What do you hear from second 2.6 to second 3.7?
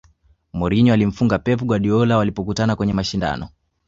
kwenye mashindano